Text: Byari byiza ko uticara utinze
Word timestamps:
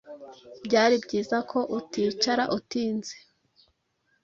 Byari 0.65 0.95
byiza 1.05 1.37
ko 1.51 1.59
uticara 1.77 2.43
utinze 2.57 3.15